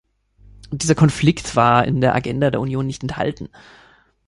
Dieser 0.71 0.95
Konflikt 0.95 1.55
war 1.55 1.85
in 1.85 2.01
der 2.01 2.15
Agenda 2.15 2.49
der 2.49 2.59
Union 2.59 2.87
nicht 2.87 3.03
enthalten. 3.03 3.49